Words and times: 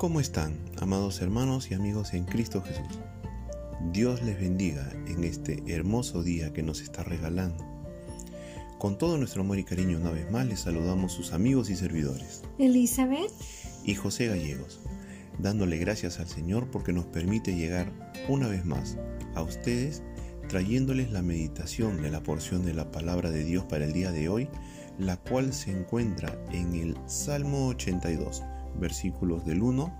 ¿Cómo 0.00 0.18
están, 0.18 0.56
amados 0.80 1.20
hermanos 1.20 1.70
y 1.70 1.74
amigos 1.74 2.14
en 2.14 2.24
Cristo 2.24 2.62
Jesús? 2.62 2.98
Dios 3.92 4.22
les 4.22 4.40
bendiga 4.40 4.90
en 5.06 5.24
este 5.24 5.62
hermoso 5.66 6.22
día 6.22 6.54
que 6.54 6.62
nos 6.62 6.80
está 6.80 7.02
regalando. 7.02 7.62
Con 8.78 8.96
todo 8.96 9.18
nuestro 9.18 9.42
amor 9.42 9.58
y 9.58 9.64
cariño 9.64 9.98
una 9.98 10.10
vez 10.10 10.30
más 10.30 10.46
les 10.46 10.60
saludamos 10.60 11.12
sus 11.12 11.34
amigos 11.34 11.68
y 11.68 11.76
servidores. 11.76 12.40
Elizabeth 12.58 13.30
y 13.84 13.94
José 13.94 14.28
Gallegos, 14.28 14.80
dándole 15.38 15.76
gracias 15.76 16.18
al 16.18 16.28
Señor 16.28 16.70
porque 16.70 16.94
nos 16.94 17.04
permite 17.04 17.54
llegar 17.54 17.92
una 18.26 18.48
vez 18.48 18.64
más 18.64 18.96
a 19.34 19.42
ustedes 19.42 20.02
trayéndoles 20.48 21.12
la 21.12 21.20
meditación 21.20 22.00
de 22.00 22.10
la 22.10 22.22
porción 22.22 22.64
de 22.64 22.72
la 22.72 22.90
palabra 22.90 23.30
de 23.30 23.44
Dios 23.44 23.66
para 23.66 23.84
el 23.84 23.92
día 23.92 24.12
de 24.12 24.30
hoy, 24.30 24.48
la 24.98 25.18
cual 25.18 25.52
se 25.52 25.72
encuentra 25.72 26.42
en 26.52 26.74
el 26.74 26.96
Salmo 27.06 27.66
82 27.66 28.42
versículos 28.78 29.44
del 29.44 29.62
1 29.62 29.92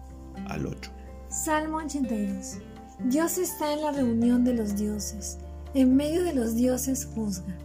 al 0.48 0.66
8. 0.66 0.91
Salmo 1.29 1.79
82. 1.79 2.59
Dios 3.05 3.38
está 3.38 3.73
en 3.73 3.83
la 3.83 3.93
reunión 3.93 4.45
de 4.45 4.55
los 4.55 4.77
dioses, 4.77 5.38
en 5.74 5.96
medio 5.96 6.23
de 6.24 6.34
los 6.34 6.55
dioses 6.55 7.06
juzga. 7.06 7.56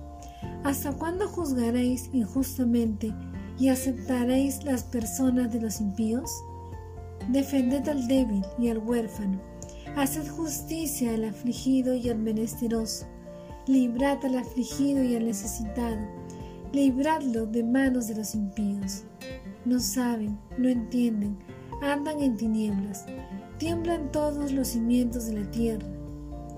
¿Hasta 0.63 0.93
cuándo 0.93 1.27
juzgaréis 1.27 2.09
injustamente 2.13 3.13
y 3.59 3.69
aceptaréis 3.69 4.63
las 4.63 4.83
personas 4.83 5.51
de 5.51 5.61
los 5.61 5.81
impíos? 5.81 6.31
Defended 7.29 7.87
al 7.89 8.07
débil 8.07 8.45
y 8.59 8.69
al 8.69 8.77
huérfano, 8.77 9.41
haced 9.95 10.27
justicia 10.29 11.13
al 11.13 11.25
afligido 11.25 11.95
y 11.95 12.09
al 12.09 12.19
menesteroso, 12.19 13.07
librad 13.67 14.23
al 14.25 14.37
afligido 14.37 15.03
y 15.03 15.15
al 15.15 15.25
necesitado, 15.25 15.97
libradlo 16.71 17.45
de 17.45 17.63
manos 17.63 18.07
de 18.07 18.15
los 18.15 18.35
impíos 18.35 19.03
no 19.65 19.79
saben, 19.79 20.39
no 20.57 20.69
entienden, 20.69 21.37
andan 21.81 22.21
en 22.21 22.37
tinieblas, 22.37 23.05
tiemblan 23.57 24.11
todos 24.11 24.51
los 24.51 24.69
cimientos 24.69 25.25
de 25.25 25.41
la 25.41 25.51
tierra. 25.51 25.87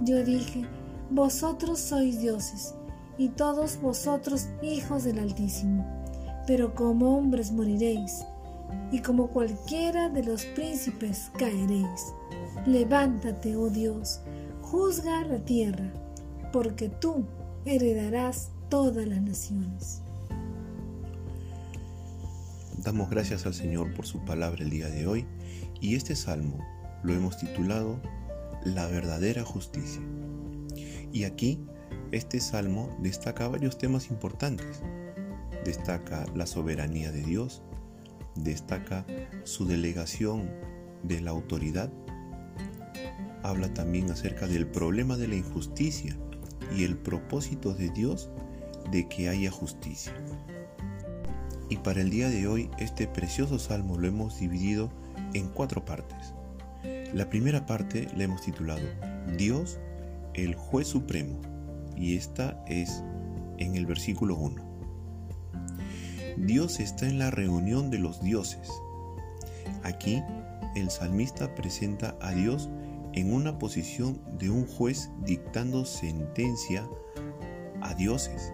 Yo 0.02 0.24
dije, 0.24 0.66
vosotros 1.10 1.80
sois 1.80 2.20
dioses, 2.20 2.76
y 3.18 3.30
todos 3.30 3.80
vosotros 3.82 4.48
hijos 4.62 5.04
del 5.04 5.20
Altísimo, 5.20 5.86
pero 6.46 6.76
como 6.76 7.18
hombres 7.18 7.52
moriréis, 7.52 8.26
y 8.92 9.00
como 9.00 9.28
cualquiera 9.28 10.10
de 10.10 10.24
los 10.24 10.46
príncipes 10.46 11.32
caeréis. 11.38 12.14
Levántate, 12.66 13.56
oh 13.56 13.70
Dios, 13.70 14.20
juzga 14.62 15.24
la 15.26 15.40
tierra, 15.40 15.92
porque 16.52 16.90
tú 16.90 17.26
heredarás 17.66 18.52
todas 18.70 19.08
las 19.08 19.22
naciones. 19.22 20.02
Damos 22.88 23.10
gracias 23.10 23.46
al 23.46 23.54
Señor 23.54 23.94
por 23.94 24.06
su 24.06 24.24
palabra 24.24 24.64
el 24.64 24.70
día 24.70 24.88
de 24.88 25.08
hoy 25.08 25.26
y 25.82 25.96
este 25.96 26.16
salmo 26.16 26.58
lo 27.04 27.14
hemos 27.14 27.38
titulado 27.38 28.02
La 28.64 28.88
verdadera 28.88 29.44
justicia. 29.44 30.02
Y 31.12 31.26
aquí 31.26 31.60
este 32.14 32.40
salmo 32.40 32.96
destaca 33.02 33.50
varios 33.50 33.78
temas 33.78 34.10
importantes. 34.10 34.82
Destaca 35.66 36.24
la 36.34 36.48
soberanía 36.48 37.12
de 37.12 37.24
Dios, 37.24 37.62
destaca 38.36 39.06
su 39.44 39.66
delegación 39.66 40.50
de 41.04 41.20
la 41.20 41.32
autoridad, 41.32 41.92
habla 43.44 43.74
también 43.74 44.10
acerca 44.12 44.48
del 44.48 44.66
problema 44.66 45.18
de 45.18 45.28
la 45.28 45.36
injusticia 45.36 46.18
y 46.74 46.86
el 46.86 46.98
propósito 46.98 47.74
de 47.74 47.90
Dios 47.90 48.30
de 48.92 49.10
que 49.10 49.28
haya 49.28 49.52
justicia. 49.52 50.14
Y 51.70 51.78
para 51.78 52.02
el 52.02 52.10
día 52.10 52.30
de 52.30 52.48
hoy 52.48 52.70
este 52.78 53.08
precioso 53.08 53.60
salmo 53.60 53.98
lo 53.98 54.08
hemos 54.08 54.40
dividido 54.40 54.90
en 55.34 55.50
cuatro 55.50 55.84
partes. 55.84 56.34
La 57.14 57.30
primera 57.30 57.66
parte 57.66 58.08
la 58.16 58.24
hemos 58.24 58.42
titulado 58.42 58.86
Dios, 59.38 59.80
el 60.34 60.56
juez 60.56 60.88
supremo, 60.88 61.40
y 61.96 62.16
esta 62.16 62.64
es 62.68 63.04
en 63.58 63.76
el 63.76 63.86
versículo 63.86 64.36
1. 64.36 64.64
Dios 66.38 66.80
está 66.80 67.08
en 67.08 67.20
la 67.20 67.32
reunión 67.32 67.90
de 67.90 68.00
los 68.00 68.22
dioses. 68.22 68.70
Aquí 69.84 70.22
el 70.76 70.90
salmista 70.90 71.56
presenta 71.56 72.16
a 72.22 72.32
Dios 72.32 72.70
en 73.14 73.34
una 73.34 73.58
posición 73.58 74.22
de 74.38 74.50
un 74.50 74.68
juez 74.68 75.10
dictando 75.26 75.86
sentencia 75.86 76.88
a 77.82 77.94
dioses 77.96 78.54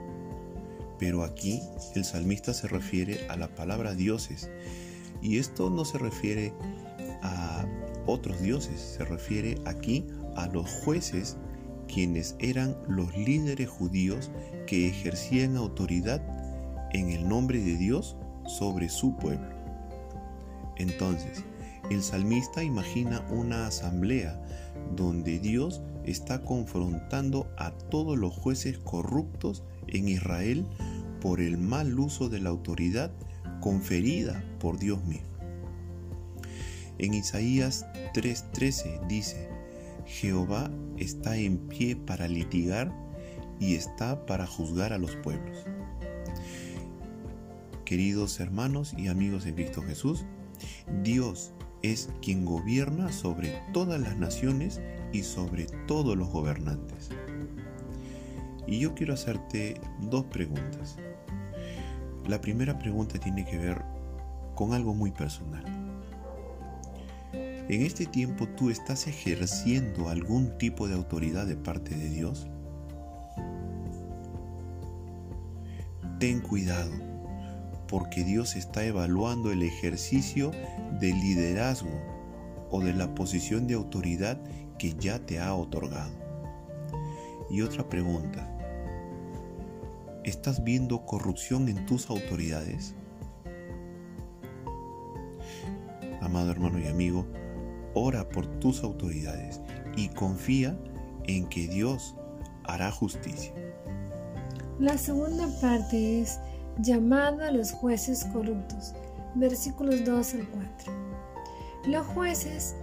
pero 1.04 1.26
aquí 1.26 1.62
el 1.96 2.06
salmista 2.06 2.54
se 2.54 2.70
refiere 2.70 3.28
a 3.28 3.36
la 3.36 3.50
palabra 3.50 3.94
dioses. 3.94 4.50
Y 5.22 5.38
esto 5.38 5.70
no 5.70 5.84
se 5.84 5.98
refiere 5.98 6.54
a 7.22 7.66
otros 8.06 8.40
dioses, 8.40 8.80
se 8.80 9.04
refiere 9.04 9.58
aquí 9.66 10.08
a 10.38 10.48
los 10.48 10.72
jueces 10.86 11.36
quienes 11.90 12.38
eran 12.40 12.78
los 12.88 13.18
líderes 13.18 13.68
judíos 13.68 14.32
que 14.66 14.88
ejercían 14.88 15.58
autoridad 15.58 16.22
en 16.94 17.10
el 17.10 17.28
nombre 17.28 17.60
de 17.60 17.76
Dios 17.76 18.16
sobre 18.48 18.88
su 18.88 19.18
pueblo. 19.18 19.54
Entonces, 20.78 21.44
el 21.92 22.02
salmista 22.02 22.64
imagina 22.64 23.28
una 23.30 23.68
asamblea 23.68 24.42
donde 24.96 25.40
Dios 25.40 25.82
está 26.06 26.42
confrontando 26.44 27.46
a 27.58 27.72
todos 27.72 28.18
los 28.18 28.34
jueces 28.34 28.78
corruptos 28.78 29.64
en 29.88 30.08
Israel 30.08 30.66
por 31.24 31.40
el 31.40 31.58
mal 31.58 31.98
uso 31.98 32.28
de 32.28 32.42
la 32.42 32.50
autoridad 32.50 33.10
conferida 33.62 34.44
por 34.60 34.78
Dios 34.78 35.06
mismo. 35.06 35.30
En 36.98 37.14
Isaías 37.14 37.86
3:13 38.14 39.08
dice, 39.08 39.48
Jehová 40.06 40.70
está 40.98 41.38
en 41.38 41.60
pie 41.60 41.96
para 41.96 42.28
litigar 42.28 42.92
y 43.58 43.76
está 43.76 44.26
para 44.26 44.46
juzgar 44.46 44.92
a 44.92 44.98
los 44.98 45.16
pueblos. 45.16 45.66
Queridos 47.86 48.42
hermanos 48.42 48.94
y 48.98 49.08
amigos 49.08 49.46
en 49.46 49.56
Cristo 49.56 49.82
Jesús, 49.82 50.26
Dios 51.04 51.54
es 51.84 52.10
quien 52.22 52.44
gobierna 52.44 53.14
sobre 53.14 53.62
todas 53.72 54.02
las 54.02 54.18
naciones 54.18 54.82
y 55.14 55.24
sobre 55.24 55.68
todos 55.88 56.18
los 56.18 56.28
gobernantes. 56.28 57.12
Y 58.68 58.80
yo 58.80 58.94
quiero 58.94 59.14
hacerte 59.14 59.80
dos 60.02 60.26
preguntas. 60.26 60.98
La 62.28 62.40
primera 62.40 62.80
pregunta 62.80 63.20
tiene 63.20 63.46
que 63.46 63.58
ver 63.58 63.82
con 64.56 64.74
algo 64.74 64.94
muy 64.94 65.12
personal. 65.12 65.66
¿En 67.34 67.82
este 67.82 68.06
tiempo 68.06 68.48
tú 68.48 68.70
estás 68.70 69.08
ejerciendo 69.08 70.10
algún 70.10 70.58
tipo 70.58 70.88
de 70.88 70.96
autoridad 70.96 71.46
de 71.46 71.58
parte 71.58 71.96
de 71.96 72.10
Dios? 72.10 72.48
Ten 76.20 76.40
cuidado, 76.40 76.92
porque 77.88 78.24
Dios 78.24 78.56
está 78.56 78.86
evaluando 78.86 79.52
el 79.52 79.64
ejercicio 79.64 80.52
del 81.00 81.20
liderazgo 81.20 82.02
o 82.70 82.80
de 82.80 82.94
la 82.94 83.14
posición 83.16 83.68
de 83.68 83.74
autoridad 83.74 84.42
que 84.78 84.94
ya 84.94 85.20
te 85.20 85.40
ha 85.40 85.54
otorgado. 85.54 86.14
Y 87.50 87.62
otra 87.62 87.88
pregunta, 87.90 88.53
¿Estás 90.24 90.64
viendo 90.64 91.06
corrupción 91.06 91.68
en 91.68 91.86
tus 91.86 92.10
autoridades? 92.10 92.96
Amado 96.22 96.50
hermano 96.50 96.80
y 96.80 96.88
amigo, 96.88 97.26
ora 97.94 98.30
por 98.30 98.48
tus 98.62 98.84
autoridades 98.84 99.60
y 99.98 100.08
confía 100.08 100.80
en 101.26 101.46
que 101.50 101.68
Dios 101.68 102.16
hará 102.64 102.90
justicia. 102.90 103.52
La 104.80 104.98
segunda 104.98 105.46
parte 105.60 106.22
es 106.22 106.40
llamada 106.80 107.50
a 107.50 107.52
los 107.52 107.74
jueces 107.74 108.24
corruptos, 108.32 108.94
versículos 109.36 110.06
2 110.06 110.36
al 110.36 110.48
4. 110.48 110.94
Los 111.88 112.08
jueces 112.08 112.76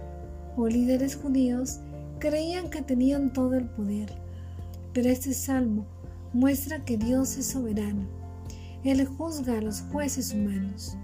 o 0.55 0.67
líderes 0.67 1.15
judíos 1.15 1.79
creían 2.19 2.69
que 2.69 2.83
tenían 2.83 3.33
todo 3.33 3.55
el 3.55 3.65
poder, 3.65 4.13
pero 4.93 5.09
este 5.09 5.33
salmo 5.33 5.87
muestra 6.33 6.83
que 6.85 6.97
Dios 6.97 7.37
es 7.37 7.47
soberano. 7.47 8.07
Él 8.83 9.05
juzga 9.05 9.57
a 9.57 9.61
los 9.61 9.81
jueces 9.91 10.33
humanos. 10.33 10.97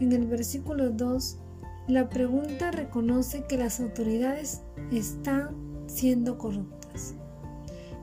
En 0.00 0.12
el 0.12 0.26
versículo 0.26 0.90
2, 0.90 1.38
la 1.86 2.08
pregunta 2.08 2.70
reconoce 2.70 3.44
que 3.48 3.58
las 3.58 3.78
autoridades 3.78 4.62
están 4.90 5.50
siendo 5.86 6.38
corruptas, 6.38 7.14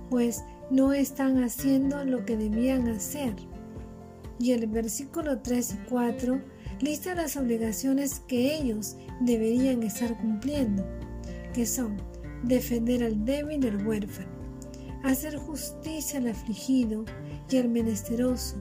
pues 0.09 0.43
no 0.69 0.93
están 0.93 1.43
haciendo 1.43 2.03
lo 2.05 2.23
que 2.25 2.37
debían 2.37 2.87
hacer. 2.87 3.33
Y 4.39 4.51
el 4.51 4.67
versículo 4.67 5.39
3 5.39 5.73
y 5.73 5.89
4 5.89 6.41
lista 6.79 7.13
las 7.15 7.37
obligaciones 7.37 8.21
que 8.21 8.55
ellos 8.55 8.97
deberían 9.19 9.83
estar 9.83 10.17
cumpliendo, 10.19 10.85
que 11.53 11.65
son 11.65 11.97
defender 12.43 13.03
al 13.03 13.23
débil 13.25 13.63
y 13.63 13.67
al 13.67 13.85
huérfano, 13.85 14.31
hacer 15.03 15.37
justicia 15.37 16.19
al 16.19 16.27
afligido 16.27 17.05
y 17.49 17.57
al 17.57 17.69
menesteroso, 17.69 18.57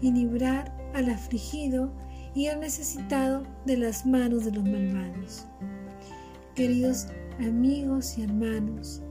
y 0.00 0.10
librar 0.12 0.76
al 0.94 1.10
afligido 1.10 1.92
y 2.34 2.46
el 2.46 2.60
necesitado 2.60 3.42
de 3.66 3.76
las 3.76 4.06
manos 4.06 4.44
de 4.44 4.52
los 4.52 4.64
malvados. 4.64 5.44
Queridos 6.54 7.06
amigos 7.40 8.18
y 8.18 8.22
hermanos, 8.22 9.02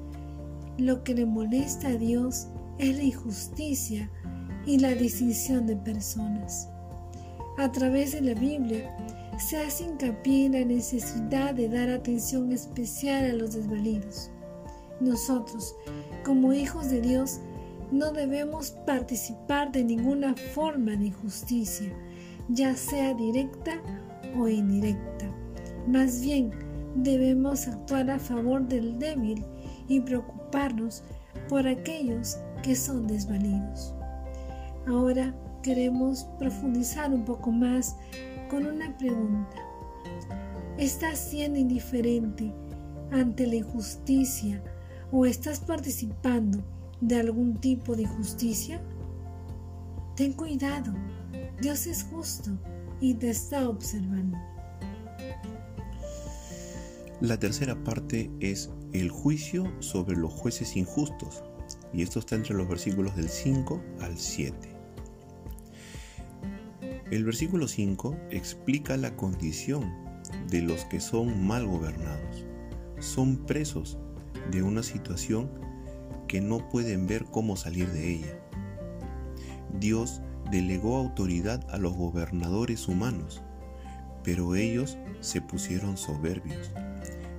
lo 0.78 1.04
que 1.04 1.14
le 1.14 1.26
molesta 1.26 1.90
a 1.90 1.96
Dios 1.96 2.48
es 2.78 2.96
la 2.98 3.04
injusticia 3.04 4.10
y 4.66 4.80
la 4.80 4.94
distinción 4.94 5.68
de 5.68 5.76
personas. 5.76 6.70
A 7.58 7.72
través 7.72 8.14
de 8.14 8.22
la 8.22 8.34
Biblia 8.34 8.96
se 9.38 9.58
hace 9.58 9.86
hincapié 9.86 10.46
en 10.46 10.54
la 10.54 10.66
necesidad 10.66 11.54
de 11.54 11.68
dar 11.68 11.90
atención 11.90 12.52
especial 12.52 13.26
a 13.26 13.34
los 13.34 13.54
desvalidos. 13.54 14.32
Nosotros, 15.02 15.76
como 16.24 16.54
hijos 16.54 16.92
de 16.92 17.02
Dios, 17.02 17.40
no 17.92 18.12
debemos 18.12 18.72
participar 18.86 19.72
de 19.72 19.84
ninguna 19.84 20.36
forma 20.54 20.92
de 20.92 21.08
injusticia, 21.08 21.92
ya 22.50 22.76
sea 22.76 23.16
directa 23.16 23.82
o 24.38 24.48
indirecta. 24.48 25.26
Más 25.88 26.22
bien, 26.22 26.52
debemos 26.96 27.68
actuar 27.68 28.12
a 28.12 28.20
favor 28.20 28.68
del 28.68 29.00
débil 29.00 29.44
y 29.88 30.00
preocuparnos 30.02 31.04
por 31.50 31.68
aquellos 31.68 32.38
que 32.62 32.76
son 32.76 33.08
desvalidos. 33.08 33.96
Ahora 34.86 35.34
queremos 35.64 36.26
profundizar 36.38 37.12
un 37.12 37.26
poco 37.26 37.52
más 37.52 37.96
con 38.52 38.68
una 38.68 38.96
pregunta. 38.98 39.58
¿Estás 40.78 41.18
siendo 41.18 41.58
indiferente 41.58 42.54
ante 43.12 43.48
la 43.48 43.56
injusticia 43.56 44.62
o 45.12 45.26
estás 45.26 45.60
participando 45.60 46.64
de 47.02 47.20
algún 47.20 47.60
tipo 47.60 47.96
de 47.96 48.04
injusticia? 48.04 48.82
Ten 50.16 50.34
cuidado, 50.34 50.94
Dios 51.62 51.88
es 51.88 52.04
justo 52.04 52.52
y 53.00 53.14
te 53.16 53.30
está 53.30 53.68
observando. 53.68 54.38
La 57.22 57.38
tercera 57.38 57.76
parte 57.84 58.32
es 58.40 58.72
el 58.94 59.10
juicio 59.10 59.72
sobre 59.80 60.18
los 60.18 60.34
jueces 60.34 60.76
injustos, 60.76 61.44
y 61.94 62.02
esto 62.02 62.20
está 62.20 62.36
entre 62.36 62.56
los 62.56 62.68
versículos 62.68 63.16
del 63.16 63.30
5 63.30 63.82
al 64.00 64.18
7. 64.18 64.76
El 67.12 67.26
versículo 67.26 67.68
5 67.68 68.18
explica 68.32 68.98
la 68.98 69.16
condición 69.16 69.94
de 70.50 70.62
los 70.62 70.86
que 70.86 71.00
son 71.00 71.46
mal 71.46 71.68
gobernados. 71.68 72.46
Son 73.00 73.36
presos 73.46 73.98
de 74.50 74.64
una 74.64 74.84
situación 74.84 75.52
que 76.28 76.42
no 76.42 76.70
pueden 76.70 77.08
ver 77.08 77.26
cómo 77.26 77.56
salir 77.56 77.92
de 77.92 78.14
ella. 78.14 78.40
Dios 79.80 80.22
delegó 80.50 80.98
autoridad 80.98 81.66
a 81.70 81.78
los 81.78 81.94
gobernadores 81.94 82.88
humanos, 82.88 83.42
pero 84.24 84.56
ellos 84.56 84.98
se 85.20 85.42
pusieron 85.42 85.98
soberbios 85.98 86.72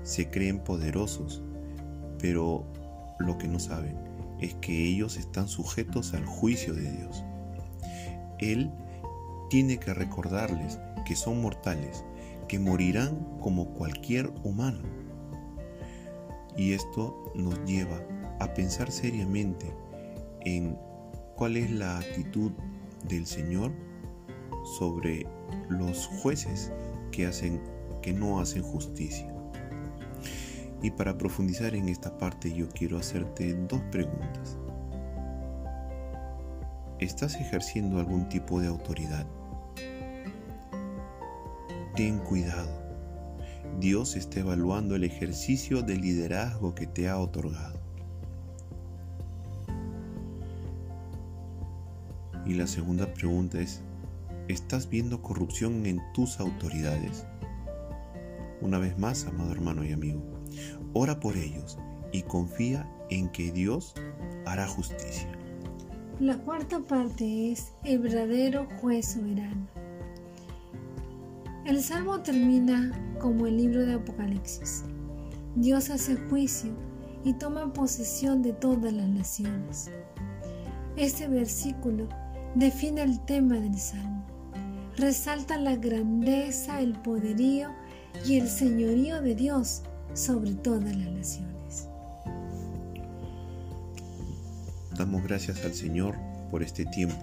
se 0.02 0.30
creen 0.30 0.58
poderosos, 0.58 1.42
pero 2.18 2.66
lo 3.18 3.38
que 3.38 3.48
no 3.48 3.58
saben 3.58 3.96
es 4.40 4.54
que 4.54 4.88
ellos 4.88 5.16
están 5.16 5.48
sujetos 5.48 6.14
al 6.14 6.26
juicio 6.26 6.74
de 6.74 6.90
Dios. 6.90 7.24
Él 8.38 8.70
tiene 9.50 9.78
que 9.78 9.94
recordarles 9.94 10.78
que 11.06 11.14
son 11.14 11.40
mortales, 11.40 12.04
que 12.48 12.58
morirán 12.58 13.38
como 13.40 13.74
cualquier 13.74 14.32
humano. 14.42 14.80
Y 16.56 16.72
esto 16.72 17.32
nos 17.34 17.58
lleva 17.64 18.00
a 18.40 18.52
pensar 18.54 18.90
seriamente 18.90 19.74
en 20.40 20.76
cuál 21.36 21.56
es 21.56 21.70
la 21.70 21.98
actitud 21.98 22.52
del 23.08 23.26
Señor 23.26 23.72
sobre 24.78 25.26
los 25.68 26.06
jueces 26.06 26.72
que 27.10 27.26
hacen 27.26 27.60
que 28.02 28.12
no 28.12 28.40
hacen 28.40 28.62
justicia. 28.62 29.32
Y 30.82 30.90
para 30.90 31.16
profundizar 31.16 31.74
en 31.74 31.88
esta 31.88 32.18
parte 32.18 32.52
yo 32.52 32.68
quiero 32.68 32.98
hacerte 32.98 33.54
dos 33.54 33.80
preguntas. 33.92 34.58
¿Estás 36.98 37.36
ejerciendo 37.36 37.98
algún 37.98 38.28
tipo 38.28 38.60
de 38.60 38.66
autoridad? 38.66 39.26
Ten 41.94 42.18
cuidado. 42.18 42.81
Dios 43.80 44.16
está 44.16 44.40
evaluando 44.40 44.94
el 44.94 45.04
ejercicio 45.04 45.82
de 45.82 45.96
liderazgo 45.96 46.74
que 46.74 46.86
te 46.86 47.08
ha 47.08 47.18
otorgado. 47.18 47.80
Y 52.44 52.54
la 52.54 52.66
segunda 52.66 53.12
pregunta 53.14 53.60
es, 53.60 53.82
¿estás 54.48 54.88
viendo 54.88 55.22
corrupción 55.22 55.86
en 55.86 56.00
tus 56.12 56.40
autoridades? 56.40 57.24
Una 58.60 58.78
vez 58.78 58.98
más, 58.98 59.26
amado 59.26 59.52
hermano 59.52 59.84
y 59.84 59.92
amigo, 59.92 60.22
Ora 60.94 61.18
por 61.20 61.36
ellos 61.36 61.78
y 62.12 62.22
confía 62.22 62.86
en 63.08 63.30
que 63.30 63.50
Dios 63.50 63.94
hará 64.44 64.66
justicia. 64.66 65.28
La 66.20 66.36
cuarta 66.36 66.80
parte 66.80 67.52
es 67.52 67.72
el 67.84 68.00
verdadero 68.00 68.66
juez 68.80 69.12
soberano. 69.12 69.66
El 71.64 71.80
salmo 71.80 72.20
termina 72.20 72.90
como 73.20 73.46
el 73.46 73.56
libro 73.56 73.86
de 73.86 73.94
Apocalipsis. 73.94 74.82
Dios 75.54 75.90
hace 75.90 76.16
juicio 76.16 76.72
y 77.24 77.34
toma 77.34 77.72
posesión 77.72 78.42
de 78.42 78.52
todas 78.52 78.92
las 78.92 79.08
naciones. 79.08 79.88
Este 80.96 81.28
versículo 81.28 82.08
define 82.56 83.02
el 83.02 83.24
tema 83.26 83.60
del 83.60 83.78
salmo. 83.78 84.24
Resalta 84.96 85.56
la 85.56 85.76
grandeza, 85.76 86.80
el 86.80 86.94
poderío 86.94 87.70
y 88.26 88.40
el 88.40 88.48
señorío 88.48 89.22
de 89.22 89.36
Dios 89.36 89.82
sobre 90.14 90.54
todas 90.54 90.96
las 90.96 91.12
naciones. 91.12 91.88
Damos 94.98 95.22
gracias 95.22 95.64
al 95.64 95.74
Señor 95.74 96.16
por 96.50 96.64
este 96.64 96.86
tiempo 96.86 97.14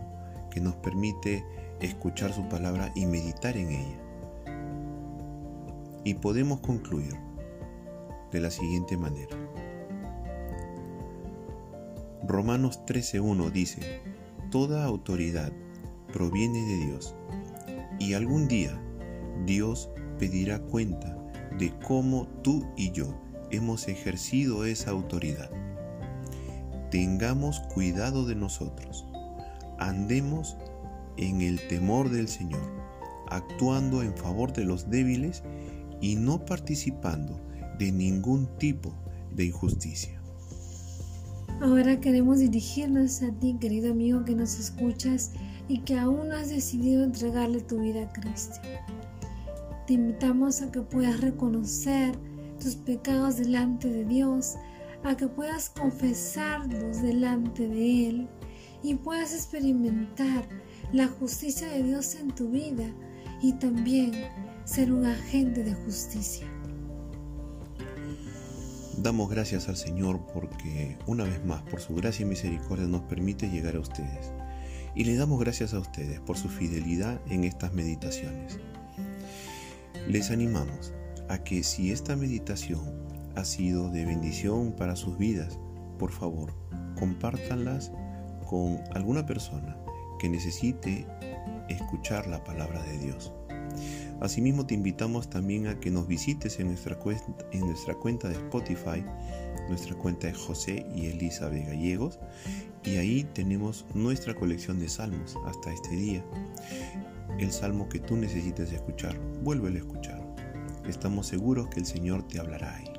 que 0.49 0.61
nos 0.61 0.75
permite 0.75 1.43
escuchar 1.81 2.31
su 2.31 2.47
palabra 2.47 2.89
y 2.95 3.05
meditar 3.05 3.57
en 3.57 3.71
ella. 3.71 4.08
Y 6.09 6.15
podemos 6.15 6.61
concluir 6.61 7.13
de 8.31 8.39
la 8.39 8.49
siguiente 8.49 8.97
manera. 8.97 9.37
Romanos 12.27 12.79
13.1 12.87 13.51
dice, 13.51 14.01
Toda 14.49 14.85
autoridad 14.85 15.51
proviene 16.11 16.65
de 16.65 16.77
Dios 16.87 17.15
y 17.99 18.15
algún 18.15 18.47
día 18.47 18.81
Dios 19.45 19.91
pedirá 20.17 20.57
cuenta 20.57 21.15
de 21.59 21.71
cómo 21.87 22.25
tú 22.41 22.65
y 22.75 22.89
yo 22.89 23.13
hemos 23.51 23.87
ejercido 23.87 24.65
esa 24.65 24.89
autoridad. 24.89 25.51
Tengamos 26.89 27.59
cuidado 27.71 28.25
de 28.25 28.33
nosotros. 28.33 29.05
Andemos 29.77 30.57
en 31.17 31.41
el 31.41 31.67
temor 31.67 32.09
del 32.09 32.29
Señor, 32.29 32.67
actuando 33.29 34.01
en 34.01 34.17
favor 34.17 34.53
de 34.53 34.65
los 34.65 34.89
débiles 34.89 35.43
y 36.01 36.15
no 36.15 36.45
participando 36.45 37.39
de 37.77 37.91
ningún 37.91 38.47
tipo 38.57 38.93
de 39.35 39.45
injusticia. 39.45 40.19
Ahora 41.61 41.99
queremos 41.99 42.39
dirigirnos 42.39 43.21
a 43.21 43.31
ti, 43.33 43.57
querido 43.59 43.91
amigo 43.91 44.23
que 44.23 44.33
nos 44.33 44.57
escuchas 44.57 45.31
y 45.67 45.79
que 45.79 45.97
aún 45.97 46.29
no 46.29 46.35
has 46.35 46.49
decidido 46.49 47.03
entregarle 47.03 47.59
tu 47.61 47.79
vida 47.79 48.03
a 48.03 48.13
Cristo. 48.13 48.55
Te 49.85 49.93
invitamos 49.93 50.61
a 50.61 50.71
que 50.71 50.81
puedas 50.81 51.19
reconocer 51.19 52.15
tus 52.59 52.75
pecados 52.75 53.37
delante 53.37 53.89
de 53.89 54.05
Dios, 54.05 54.55
a 55.03 55.17
que 55.17 55.27
puedas 55.27 55.69
confesarlos 55.69 57.01
delante 57.01 57.67
de 57.67 58.07
Él 58.07 58.29
y 58.81 58.95
puedas 58.95 59.33
experimentar 59.33 60.47
la 60.93 61.07
justicia 61.07 61.67
de 61.67 61.83
Dios 61.83 62.15
en 62.15 62.31
tu 62.31 62.49
vida 62.49 62.85
y 63.41 63.53
también 63.53 64.13
ser 64.69 64.91
un 64.91 65.03
agente 65.03 65.63
de 65.63 65.73
justicia. 65.73 66.45
Damos 68.97 69.27
gracias 69.27 69.67
al 69.67 69.77
Señor 69.77 70.19
porque 70.31 70.95
una 71.07 71.23
vez 71.23 71.43
más 71.43 71.63
por 71.63 71.81
su 71.81 71.95
gracia 71.95 72.23
y 72.23 72.29
misericordia 72.29 72.85
nos 72.85 73.01
permite 73.01 73.49
llegar 73.49 73.75
a 73.75 73.79
ustedes. 73.79 74.31
Y 74.93 75.05
le 75.05 75.15
damos 75.15 75.39
gracias 75.39 75.73
a 75.73 75.79
ustedes 75.79 76.19
por 76.19 76.37
su 76.37 76.49
fidelidad 76.49 77.19
en 77.31 77.45
estas 77.45 77.73
meditaciones. 77.73 78.59
Les 80.07 80.29
animamos 80.29 80.93
a 81.29 81.39
que 81.39 81.63
si 81.63 81.91
esta 81.91 82.15
meditación 82.15 82.83
ha 83.35 83.45
sido 83.45 83.89
de 83.89 84.05
bendición 84.05 84.73
para 84.73 84.95
sus 84.95 85.17
vidas, 85.17 85.57
por 85.97 86.11
favor, 86.11 86.53
compártanlas 86.99 87.91
con 88.47 88.79
alguna 88.93 89.25
persona 89.25 89.75
que 90.19 90.29
necesite 90.29 91.07
escuchar 91.69 92.27
la 92.27 92.43
palabra 92.43 92.83
de 92.83 92.99
Dios. 92.99 93.33
Asimismo 94.21 94.65
te 94.65 94.73
invitamos 94.73 95.29
también 95.29 95.67
a 95.67 95.79
que 95.79 95.91
nos 95.91 96.07
visites 96.07 96.59
en 96.59 96.67
nuestra, 96.67 96.97
cuenta, 96.99 97.45
en 97.51 97.61
nuestra 97.61 97.95
cuenta 97.95 98.27
de 98.27 98.35
Spotify, 98.35 99.03
nuestra 99.69 99.95
cuenta 99.95 100.27
de 100.27 100.33
José 100.33 100.85
y 100.93 101.07
Elizabeth 101.07 101.67
Gallegos, 101.67 102.19
y 102.83 102.97
ahí 102.97 103.23
tenemos 103.33 103.85
nuestra 103.93 104.33
colección 104.33 104.79
de 104.79 104.89
salmos 104.89 105.37
hasta 105.45 105.71
este 105.71 105.95
día. 105.95 106.23
el 107.37 107.51
salmo 107.51 107.87
que 107.87 107.99
tú 107.99 108.17
necesites 108.17 108.71
escuchar, 108.73 109.17
vuélvelo 109.43 109.77
a 109.77 109.79
escuchar. 109.79 110.21
Estamos 110.87 111.27
seguros 111.27 111.67
que 111.69 111.79
el 111.79 111.85
Señor 111.85 112.27
te 112.27 112.39
hablará 112.39 112.75
ahí. 112.75 112.91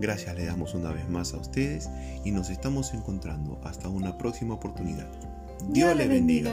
Gracias 0.00 0.34
le 0.34 0.44
damos 0.44 0.74
una 0.74 0.90
vez 0.90 1.08
más 1.08 1.32
a 1.32 1.38
ustedes 1.38 1.88
y 2.24 2.32
nos 2.32 2.50
estamos 2.50 2.92
encontrando 2.92 3.60
hasta 3.64 3.88
una 3.88 4.18
próxima 4.18 4.54
oportunidad. 4.54 5.08
Dios, 5.70 5.96
le 5.96 6.08
bendiga. 6.08 6.52